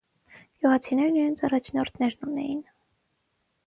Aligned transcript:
Գյուղացիներն 0.63 1.21
իրենց 1.21 1.45
առաջնորդներն 1.51 2.29
ունեին։ 2.35 2.69